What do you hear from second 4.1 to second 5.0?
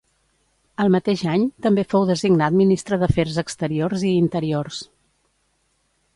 i Interiors.